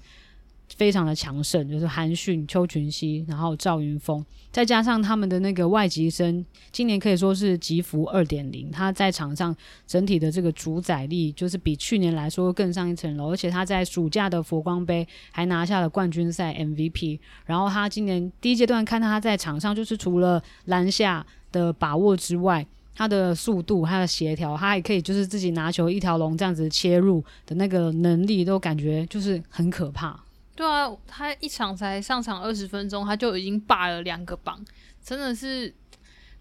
[0.75, 30.19] 非常的强盛，就是韩讯、邱群熙，然后赵云峰，再加上他们的那个外籍生，今年可以说是吉服二点零，他在场上整体的这个主宰力就是比去年来说更上一层楼，而且他在暑假的佛光杯还拿下了冠军赛 MVP，然后他今年第一阶段看到他在场上就是除了篮下的把握之外，他的速度、他的协调，他还可以就是自己拿球一条龙这样子切入的那个能力，都感觉就是很可怕。
[30.53, 34.59] 对啊，他一场才上场二十分钟，他就已经霸了两个榜，
[35.01, 35.73] 真的是。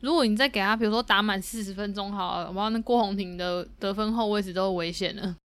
[0.00, 5.36] 如果你再给他，比如说打满四十分钟，好了，我那郭宏婷的得分后位置都危险了。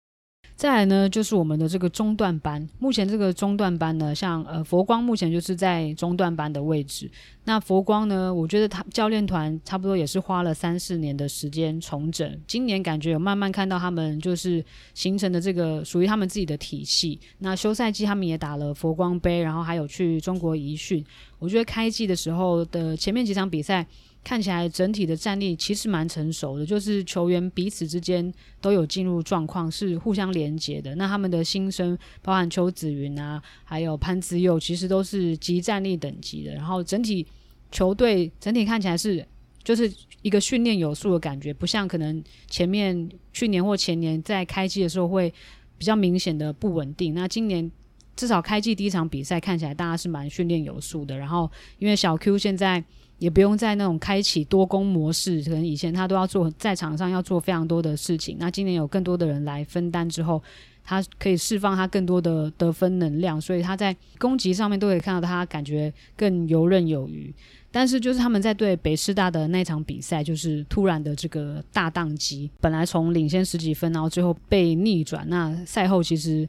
[0.58, 2.68] 再来呢，就是我们的这个中段班。
[2.80, 7.08] 目前这个中段班呢，像呃佛光目前就是在中段班的位置。
[7.44, 12.28] 那佛光呢，我觉得他教练团差不多也是花了三四年的时间重整。
[12.48, 14.66] 今年感觉有慢慢看到他们就是
[14.96, 17.20] 形成的这个属于他们自己的体系。
[17.38, 21.06] 那休赛季他们也打了佛光杯，然后还有去中国移训。
[21.38, 23.86] 我觉得开季的时候的前面几场比赛。
[24.28, 30.94] 看起来整体的战力其实蛮成熟的，就是球员彼此之间都有进入状况，是互相连接的。
[30.96, 36.54] 那他们的新生，包含邱子云啊，还有潘子佑，其实都是即战力等级的。
[36.54, 37.26] 然后整体
[37.72, 39.26] 球队整体看起来是
[39.64, 39.90] 就是
[40.24, 45.34] 一个训练有素的感觉，不像可能前面去年或前年在开季的时候会
[45.78, 47.14] 比较明显的不稳定。
[47.14, 47.72] 那今年
[48.18, 51.18] 至少开季第一场比赛看起来大家是蛮训练有素的。
[51.18, 52.84] 然后因为小 Q 现在。
[53.20, 58.38] 也不用在那种开启多工模式，可能以前他都要做在场上要做非常多的事情。
[58.40, 60.42] 那今年有更多的人来分担之后，
[60.84, 67.34] 他可以释放他更多的得分能量，所以他在攻击上面都可以看到他感觉更游刃有余。
[67.70, 75.28] 但是就是他们在对北师大的那场比赛，就是突然的这个大宕机，本来从领先十几分，然后最后被逆转。
[75.28, 76.48] 那赛后其实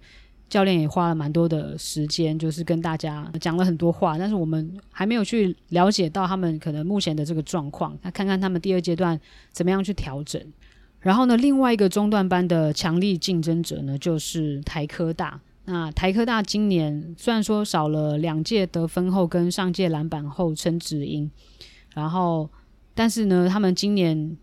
[0.48, 9.18] 教练也花了蛮多的时间，就是跟大家讲了很多话，但是我们还没有去了解到他们可能目前的这个状况，那看看他们第二阶段
[9.52, 10.42] 怎么样去调整。
[11.00, 15.40] 然后呢，另外一个中段班的强力竞争者呢，就是台科大。
[15.66, 21.30] 那台科大今年虽然说少了两届得分后跟上届篮板后陈子英，
[21.94, 22.48] 然后
[22.94, 24.36] 但是呢，他们今年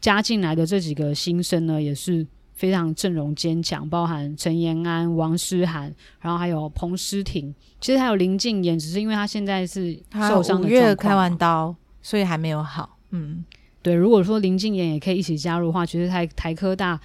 [0.00, 9.94] 加进来的这几个新生呢，也是非常阵容坚强，包含陈延安、王诗涵，然后还有彭诗婷，其实还有林静妍，只是因为他现在是
[10.28, 12.98] 受伤的状况，五月开完刀，所以还没有好。
[13.10, 13.44] 嗯，
[13.80, 16.98] 对，如果说林静妍也可以一起加入的话，其实台台科大。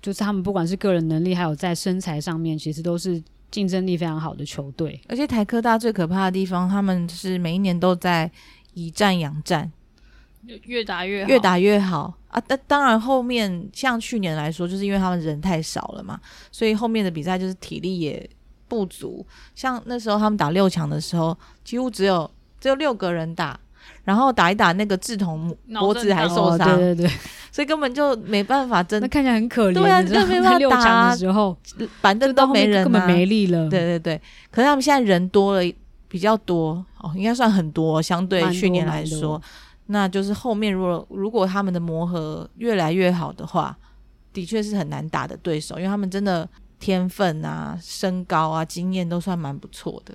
[0.00, 5.00] 就是他们不管是个人能力，还有在身材上面，其实都是竞争力非常好的球队。
[5.08, 8.30] 而且台科大最可怕的地方，他们是每一年都在
[8.74, 9.72] 以战养战，
[10.64, 12.42] 越打越好，越打越好啊！
[12.46, 16.20] 但当然后面像去年来说，就是因为他们人太少了嘛，
[16.50, 18.28] 所以后面的比赛就是体力也
[18.68, 19.24] 不足。
[19.54, 23.58] 像那时候他们打六强的时候，几乎只有只有六个人打。
[24.02, 27.10] 然后打一打，那个志同脖子还受伤，哦，对对对，
[27.52, 29.00] 所以根本就没办法真。
[29.00, 29.74] 那看起来很可怜。
[29.74, 30.58] 对啊，就没 办法打。
[30.58, 31.54] 六强的时候，
[32.00, 33.68] 反正都没人，啊，根本没力了。
[33.68, 34.20] 对对对，
[34.50, 35.74] 可是他们现在人多了，
[36.08, 39.40] 比较多哦，应该算很多，相对去年来说，
[39.86, 43.76] 那就是后面如果如果他们的磨合越来越好的话，
[44.32, 46.48] 的确是很难打的对手，因为他们真的
[46.80, 50.14] 天分啊、身高啊、经验都算蛮不错的。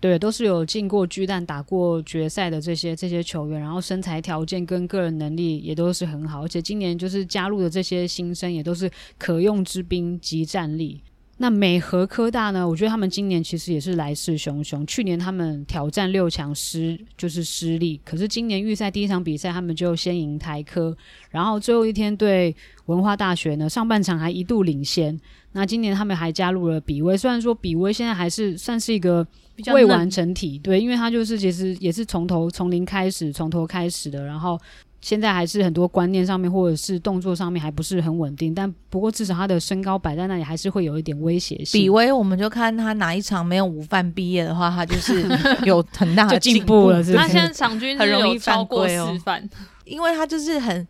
[0.00, 11.00] 对，都是有进过巨蛋、打过决赛的这些这些球员，然后身材条件跟个人能力也都是很好，而且今年就是加入的这些新生也都是可用之兵，及战力。
[11.36, 12.68] 那美和科大呢？
[12.68, 14.84] 我觉得他们今年其实也是来势汹汹。
[14.86, 20.96] 去年他们挑战六强失就是失利，可是今年预赛第一场比赛他们就先赢台科，
[21.30, 22.54] 然后最后一天对
[22.86, 25.18] 文化大学呢，上半场还一度领先。
[25.52, 29.26] 那今年他们还加入了比威，虽然说比威现在还是算是一个。
[29.72, 34.60] 未完成体，对，因为他就是其实也是从头从零开始，从头开始的，然后
[35.04, 41.78] 现在还是很多观念上面或者是动作上面还不是很稳定，但不过至少他的身高摆在那里，还是会有一点威胁性。
[41.78, 45.28] 比威，我们就看他哪一场没有午饭毕业的话，他就是
[45.66, 47.22] 有很大的进步了，是不是？
[47.22, 49.46] 他现在场均很容易超过四犯，
[49.84, 50.88] 因为他就是很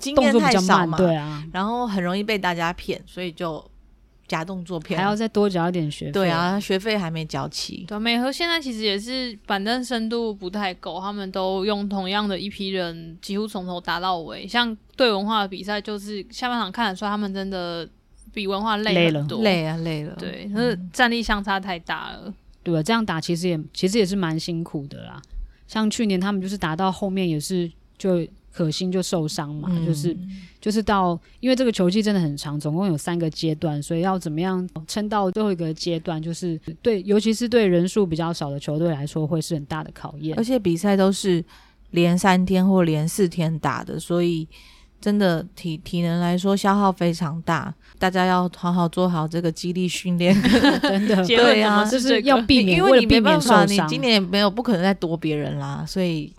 [0.00, 3.62] 经验太少嘛，对啊，然后很容易被大家骗，所以就。
[4.28, 6.12] 假动作片还要再多缴一点学费。
[6.12, 7.84] 对啊，学费还没缴齐。
[7.86, 14.46] 对，美和现在其实也是反正深度不太够，他们都用同样的一批人，几乎从头打到尾。
[14.46, 17.88] 像对文化的比赛，就是下半场看得出来，他们真的
[18.32, 20.16] 比文化累很多，累了，累啊，累了。
[20.18, 22.32] 对，可是战力相差太大了。
[22.62, 25.20] 对啊，这样打其实也其实也是蛮辛苦的啦。
[25.66, 28.26] 像去年他们就是打到后面也是就。
[28.52, 30.16] 可心就受伤嘛，嗯、就是
[30.60, 40.36] 就是到，因为这个球季真的很长，总共有三个阶段，所以要怎么样撑到最后一个阶段，就是对，尤其是对人数比较少的球队来说，会是很大的考验。
[40.36, 41.42] 而且比赛都是
[41.90, 44.46] 连三天或连四天打的，所以
[45.00, 50.32] 真的体体能来说消耗非常大，大家要好好做好这个肌力训练。
[50.82, 56.32] 真的， 对啊，就是要避免，因为你没办法，你今年也没有不可能再多别人啦，所以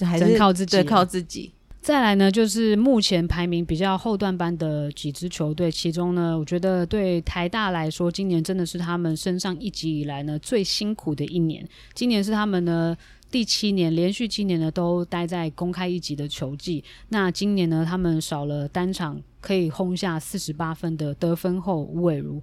[0.00, 1.52] 还是靠自己，对，靠自己。
[1.80, 11.68] 再来呢，就是目前排名比较后段班的几支球队，其中呢，我觉得对台大来说，今年真的是他们身上一级以来呢最辛苦的一年。
[11.92, 12.96] 今年是他们呢
[13.30, 16.82] 第七年连续七年呢都待在公开一级的球季。
[17.10, 22.42] 那今年呢，他们少了单场可以轰下四十八分的得分后吴伟如。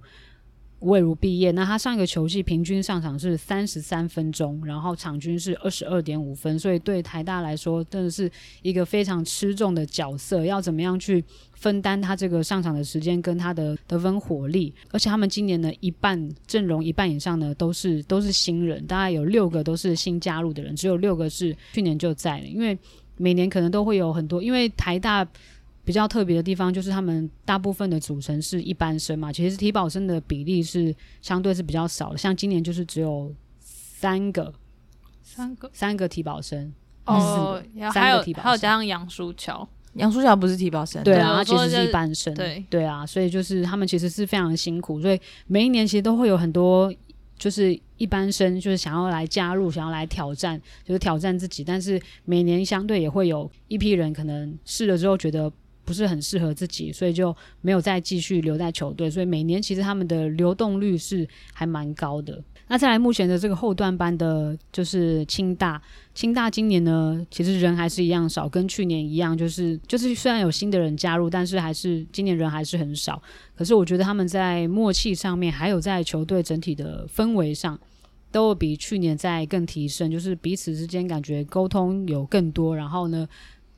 [0.82, 8.30] 魏如毕业，那他上一个球季平均上场是三十三分钟，然后场均是二十二点五分，所以对台大来说真的是
[8.62, 14.74] 一个非常吃重的角色，要怎么样去分担他这个上场的时间跟他的得分火力？
[14.90, 22.76] 而且他们今年的，一半阵容一半以上呢都是都是新人，大概有六个都是新加入的人，只有六个是去年就在了，因为
[23.16, 25.26] 每年可能都会有很多，因为台大。
[25.84, 34.52] 比较特别的地方就是他们大部分的组成是一般生嘛，其实体保生的比例是相对是比较少的，像今年就是只有三个，
[35.22, 35.70] 三个？
[35.72, 36.72] 三个体保生
[37.04, 38.42] 哦，三个体保生。
[38.42, 42.64] 还有还有加上杨淑桥，杨淑桥不是体保生，对啊，他其实是一般生，对。
[42.70, 46.92] 对啊，所以就是他们其实是非常辛苦，所以每一年其实都会有很多
[47.36, 51.64] 就是一般生，就是想要来加入，想要来挑战，就是挑战自己。
[51.64, 55.52] 但是每年相对也会有一批人，可能试了之后觉得
[55.84, 59.10] 不是很适合自己，所以就没有再继续留在球队。
[59.10, 62.42] 所以每年其实他们的流动率是还蛮高的。
[62.68, 65.82] 那再来目前的这个后段班的，就是清大。
[66.14, 73.20] 清大今年呢，其实人还是一样少，跟去年一样，就是就是虽然有新的人加入，但是还是今年人还是很少。
[73.54, 77.78] 可是我觉得他们在默契上面，还有在球队整体的氛围上，
[78.30, 83.28] 都比去年在更提升，就是彼此之间感觉沟通有更多，然后呢。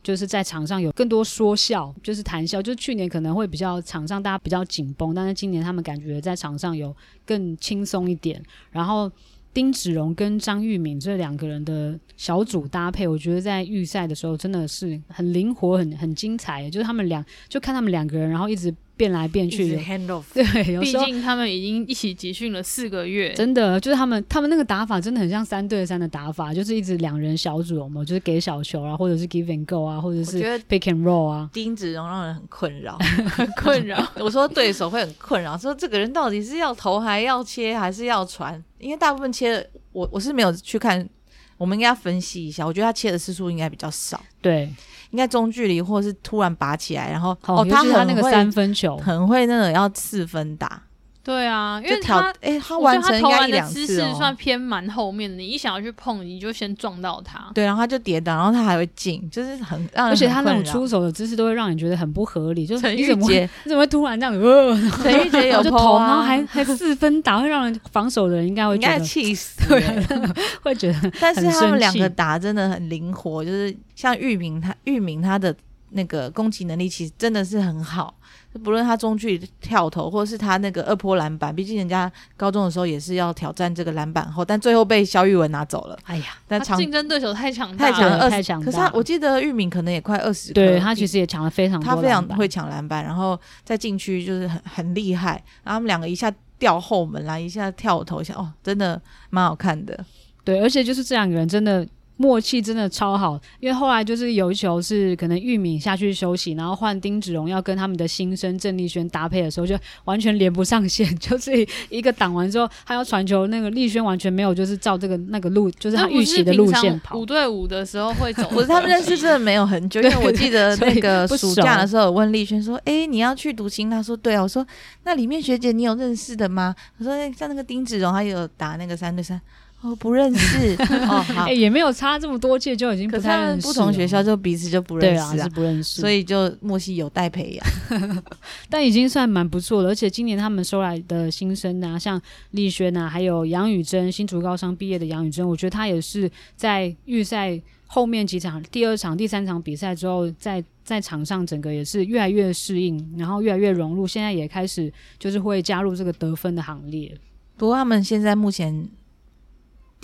[0.05, 2.63] 就是在场上有更多说笑，就是谈笑。
[2.63, 6.95] 就是去年可能会比较场上大家比较紧绷，但是今年他们感觉在场上有
[7.27, 8.41] 更轻松一点。
[8.71, 9.11] 然后
[9.53, 16.71] 丁子荣跟张玉敏这两个人的小组搭配，我觉得在预赛的时候真的是很灵活、很很精彩。
[16.71, 18.73] 就是他们俩，就看他们两个人，然后一直。
[18.97, 20.23] 变来变去的，hand off。
[20.33, 30.39] 对，毕竟他们已经一起集训了四个月，真的就是他们他们那个打法真的很像三对三的打法，就是一直两人小组嘛，就是给小球啊，或者是 give and go 啊，或者是
[30.69, 31.51] pick and roll 啊。
[31.53, 32.97] 丁子荣让人很困扰，
[33.31, 34.07] 很 困扰。
[34.17, 38.63] 我说对手会很困扰，说这个人到底是要投还要切还是要传？
[38.79, 41.09] 因为大部分切我我是没有去看，
[41.57, 42.67] 我们应该要分析一下。
[42.67, 44.21] 我觉得他切的次数应该比较少。
[44.41, 44.73] 对。
[45.11, 50.83] 应该中距离，或是突然拔起来，然后哦，他他那个三分球很会那种要四分打。
[51.25, 53.87] 对啊，因为他哎，他完成应该一两次哦。
[53.87, 57.51] 姿势算偏蛮后面的，你一想要去碰，你就先撞到他。
[57.55, 62.67] 对，然后他就跌倒，然后他还会进，就是很让人很，而且他那种出手的姿势都会让你觉得很不合理。
[62.67, 64.35] 就陈玉洁，你怎么会突然这样？
[64.35, 69.83] 呃，陈玉杰 有投啊，然后还还四分打，会让人防守的人应该会觉得气 死，对，
[70.63, 71.11] 会觉得。
[71.19, 75.55] 但是他们两个打真的很灵活，就是像玉明他玉明他的
[75.91, 78.15] 那个攻击能力其实真的是很好。
[78.63, 85.99] 不论他中距跳投，或者是他那个二坡篮板，毕竟人家高中的时候也是要挑战这个篮板后，但最后被肖玉文拿走了。
[86.05, 88.63] 哎呀，但竞争对手太强太强了，太强。
[88.63, 95.33] 可是他我记得玉敏可能也快二十，对他其实也抢了非常多，他非常会抢篮板，然后在禁区就是很很厉害。
[95.65, 99.01] 然后他们两个一下掉后门来，一下跳投一下，哦，真的
[99.31, 99.99] 蛮好看的。
[100.45, 101.85] 对，而且就是这两个人真的。
[102.17, 111.51] 默契真的超好，因为后来就是有一球是可能玉敏下去休息，然后换丁子荣要跟他们的新生郑丽轩搭配的时候，就完全连不上线， 就是
[111.89, 117.19] 一个挡完之后，他要传球，那个丽轩完全没有就是照这个那个路，就是他预期的路线跑。
[117.19, 124.65] 五对五的时候会走， 不是他们认识真的没有很久，因为我记得 那个暑假的时候，我问丽轩说：“哎、欸，你要去读新？”他说：“对啊。”我说
[125.03, 129.41] ：“那里面学姐你有认识的吗？”我说：“像那个丁子荣，他有打那个三对三。”
[129.85, 130.75] 哦，不认识
[131.05, 133.67] 哦，好，欸，也没有差这么多届就已经不太认识。
[133.67, 138.23] 不同学校就彼此就不认识啊，对啊，是不认识，所以就默契有待培养。
[138.71, 142.19] 但已经算蛮不错了，而且今年他们收来的新生啊，像
[142.53, 157.15] 丽轩啊，还有杨宇珍，新竹高商毕业的杨宇珍，我觉得他也是在预赛后面几场，第二场、第三场比赛之后，在在场上整个也是越来越适应，然后越来越融入，现在也开始就是会加入这个得分的行列。
[157.59, 158.89] 不过他们现在目前。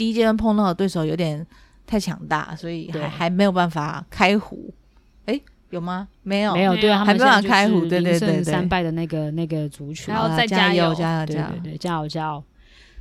[0.00, 1.46] 第一阶段碰到的对手有点
[1.86, 4.72] 太强大，所以还还没有办法开胡。
[5.26, 6.08] 哎、欸，有吗？
[6.22, 6.74] 没有，没有。
[6.76, 7.80] 对啊，还没办法开胡。
[7.80, 12.42] 对对对，三败的那个那个族群，然后再加油，加油，对对对，加油加油。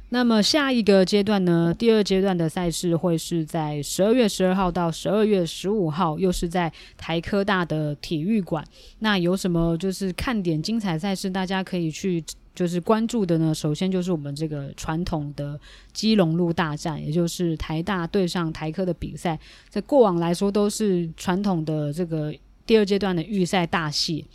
[0.10, 1.74] 那么下一个阶段呢？
[1.74, 8.62] 第二阶段的赛事会是在十二月十二号到十二月十五号，又是在台科大的体育馆。
[9.00, 12.22] 那有什么就是看点精彩赛事，大家可以去。
[12.60, 15.58] 就是关注的呢，首先就是我们这个传统的
[15.94, 19.40] 基隆路大战，也就是台大对上台科的比赛，
[19.70, 22.36] 在过往来说都是传统的这个
[22.66, 24.26] 第二阶段的预赛大戏。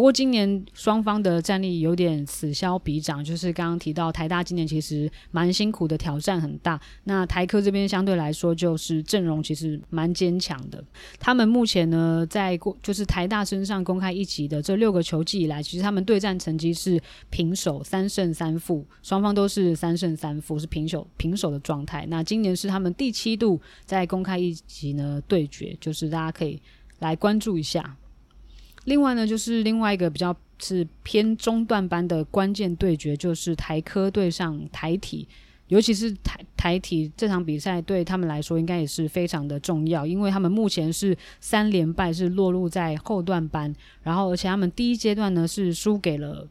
[0.00, 6.80] 不过今年双方的战力有点此消彼长，就是刚刚提到台大今年其实蛮辛苦的，挑战很大。
[7.04, 10.82] 那台科这边相对来说就是阵容其实蛮坚强的。
[11.18, 16.98] 他们目前呢在过就是台大身上公开一级的这六个球季以来，其实他们对战成绩是
[17.28, 22.06] 平手，三胜三负，双方都是三胜三负，是平手平手的状态。
[22.08, 26.58] 那今年是他们第七度在公开一级呢对决，就是大家可以
[27.00, 27.94] 来关注一下。
[28.84, 35.28] 另外呢，就是另外一个比较是偏中段班的关键对决，就是台科对上台体，
[35.68, 46.48] 尤其是台台体这场比赛对他们来说应该也是非常的重要，因为他们目前是三连败，是落入在后段班，然后而且他们第一阶段呢是输给了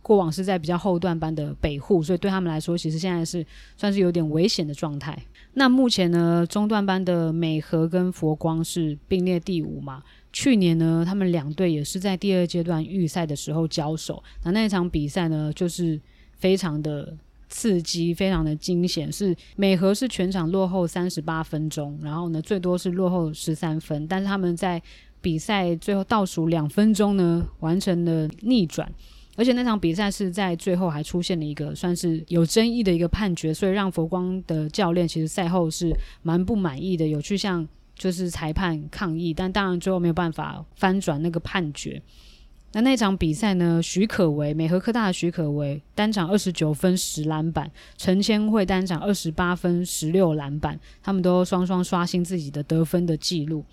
[0.00, 3.44] 过往是在比较后段班的北护，所以对他们来说其实现在是
[3.76, 5.16] 算是有点危险的状态。
[5.52, 10.02] 那目前呢，中段班的美和跟佛光是并列第五嘛。
[10.38, 16.00] 去年呢，他们两队也是在第二阶段预赛的时候交手，那那一场比赛呢，就是
[16.38, 17.12] 非常的
[17.48, 19.10] 刺激，非常的惊险。
[19.10, 24.80] 是美和是全场落后三十八分钟，然后呢，最多是落后十三分，但是他们在
[25.20, 28.88] 比赛最后倒数两分钟呢，完成了逆转。
[29.34, 37.66] 而且那场比赛是在最后还出现了一个算是有争议的一个判决，所以让佛光的教练其实赛后是蛮不满意的，有去向
[37.98, 42.00] 就是裁判抗议，但当然最后没有办法翻转那个判决。
[42.72, 53.64] 那那场比赛呢，许可为美和科大的许可为单场二十九分十篮板，陈千惠单场二十八分十六篮板，他们都双双刷新自己的得分的记录。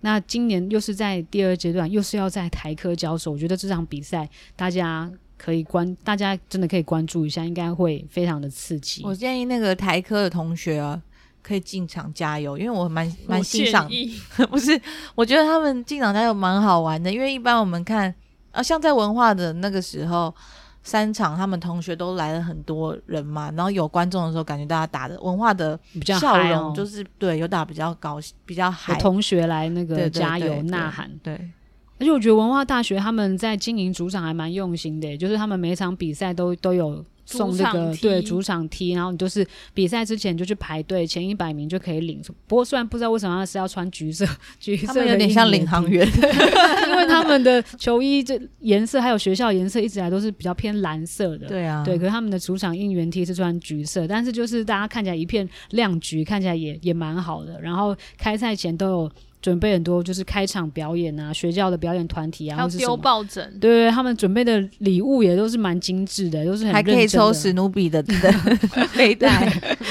[0.00, 5.08] 那今年又是在第二阶段，又是要在台科交手，我觉得这场比赛大家
[5.38, 9.02] 可以关，大家真的可以关注一下，应该会非常的刺激。
[9.04, 11.00] 我建议那个台科的同学啊，
[11.42, 13.88] 可以进场加油，因为我蛮蛮欣赏，
[14.50, 14.80] 不是？
[15.14, 18.14] 我觉得他们进场加油蛮好玩的，因为一般我们看
[18.52, 20.34] 啊，像在文化的那个时候。
[20.82, 25.78] 三场，他们同学都来了很多人嘛，然后有观众的时候，感觉大家打的文化的
[26.18, 28.94] 笑容就是对，有打比较高，比较嗨。
[28.98, 31.50] 同学来那个加油呐喊，对，对。
[31.98, 37.04] 而且我觉得文化大学他们在经营主场还蛮用心的，就是他们每一场比赛都都有。
[37.38, 42.20] 送这个对主场 T，然后你就是比赛之前就去排队，前一百名就可以领。
[42.46, 44.26] 不过虽然不知道为什么他是要穿橘色，
[44.58, 46.06] 橘色有点像领航员，
[46.88, 51.46] 因为他们的球衣这颜色还有学校颜色一直来都是比较偏蓝色的。
[51.46, 57.60] 对啊，对，可是他们的主场应援 T 是穿橘色，但是就是大家看起来一片亮橘，看起来也也蛮好的。
[57.60, 59.12] 然后开赛前都有。
[59.42, 66.72] 准备很多，就是开场表演啊，学校的表演团体啊，还有丢抱枕，对，对，对他们准备的礼物也都是蛮精致的，都是很。
[66.72, 68.02] 还可以抽史努比的
[68.96, 69.50] 背带，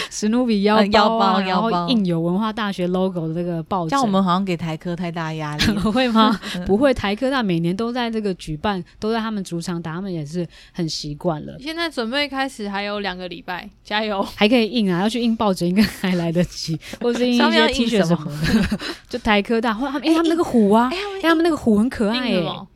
[0.13, 3.89] 史努比腰包，啊、腰包，然后印有文化大学 logo 的这个报纸。
[3.89, 6.39] 像我们好像给台科太大压力， 会吗？
[6.65, 11.57] 不会，台科大每年都在这个举办，都在他们主场打，他们也是很习惯了。
[11.59, 14.21] 现在准备开始还有两个礼拜，加油！
[14.35, 18.79] 还可以印啊，要去印报纸应该还来得及，或是印一些 T 恤什么的，
[19.09, 19.39] 就台。
[19.49, 22.67] 科大，或他们，哎、欸，他们那个虎啊，哎、他们那个虎很可爱耶、欸。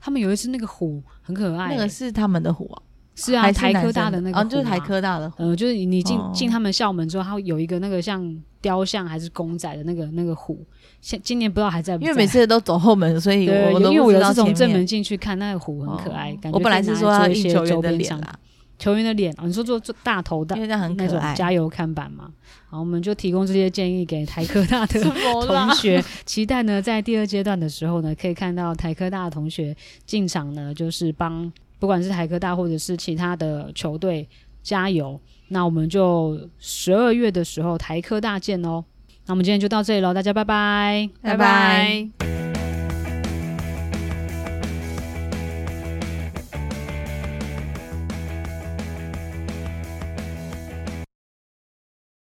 [0.00, 2.80] 他们有一只那个虎很可爱、欸，那个是他们的虎啊，
[3.14, 10.64] 是啊，台科大的那个、就是台科大的虎，呃，就是你进进他们校门之后，它有一个那个像雕像还是公仔的那个那个虎。
[11.00, 18.38] 现今年不知道还在不在，因为每次都走后门，所以我都因为我有是从正门进去看那个虎很可爱，哦、感觉我本来是说要印球员的脸啦。
[18.76, 22.28] 球员的脸，哦，你说做做大头的，因为这很可爱，那种加油看板嘛。
[22.68, 25.00] 好，我们就提供这些建议给台科大的
[25.46, 31.50] 同学，期待呢在第二阶段的时候呢，可以看到台科大的同学进场呢，就是帮
[31.84, 34.26] 不管是台科大或者是其他的球队
[34.62, 35.20] 加油。
[35.48, 38.82] 那我们就十二月的时候台科大见哦。
[39.26, 42.08] 那我们今天就到这里喽，大家拜拜，拜拜。
[42.16, 42.43] 拜拜。